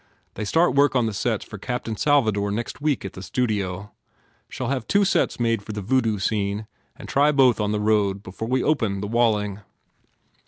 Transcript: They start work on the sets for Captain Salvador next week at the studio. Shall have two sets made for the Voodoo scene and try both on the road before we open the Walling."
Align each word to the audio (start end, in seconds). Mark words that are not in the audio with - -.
They 0.33 0.45
start 0.45 0.73
work 0.73 0.95
on 0.95 1.05
the 1.05 1.13
sets 1.13 1.45
for 1.45 1.59
Captain 1.59 1.95
Salvador 1.95 2.49
next 2.49 2.81
week 2.81 3.05
at 3.05 3.13
the 3.13 3.21
studio. 3.21 3.91
Shall 4.49 4.69
have 4.69 4.87
two 4.87 5.05
sets 5.05 5.39
made 5.39 5.61
for 5.61 5.73
the 5.73 5.81
Voodoo 5.83 6.17
scene 6.17 6.65
and 6.95 7.07
try 7.07 7.31
both 7.31 7.61
on 7.61 7.71
the 7.71 7.79
road 7.79 8.23
before 8.23 8.47
we 8.47 8.63
open 8.63 9.01
the 9.01 9.07
Walling." 9.07 9.59